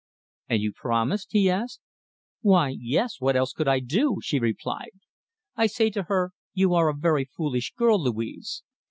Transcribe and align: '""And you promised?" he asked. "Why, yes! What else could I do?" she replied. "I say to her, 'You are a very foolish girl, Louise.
'""And 0.49 0.63
you 0.63 0.71
promised?" 0.73 1.27
he 1.31 1.47
asked. 1.47 1.79
"Why, 2.41 2.69
yes! 2.75 3.19
What 3.21 3.35
else 3.35 3.53
could 3.53 3.67
I 3.67 3.77
do?" 3.79 4.17
she 4.23 4.39
replied. 4.39 4.97
"I 5.55 5.67
say 5.67 5.91
to 5.91 6.05
her, 6.09 6.31
'You 6.55 6.73
are 6.73 6.89
a 6.89 6.95
very 6.95 7.25
foolish 7.25 7.71
girl, 7.75 7.99
Louise. 8.01 8.63